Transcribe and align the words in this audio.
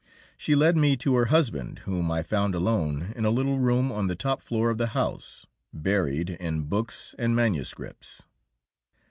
She 0.35 0.55
led 0.55 0.75
me 0.77 0.97
to 0.97 1.13
her 1.13 1.25
husband, 1.25 1.81
whom 1.85 2.09
I 2.11 2.23
found 2.23 2.55
alone 2.55 3.13
in 3.15 3.23
a 3.23 3.29
little 3.29 3.59
room 3.59 3.91
on 3.91 4.07
the 4.07 4.15
top 4.15 4.41
floor 4.41 4.71
of 4.71 4.79
the 4.79 4.87
house, 4.97 5.45
buried 5.71 6.31
in 6.31 6.63
books 6.63 7.13
and 7.19 7.35
manuscripts. 7.35 8.23